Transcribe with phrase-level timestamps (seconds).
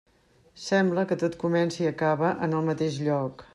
[0.67, 3.49] Sembla que tot comença i acaba en el mateix lloc.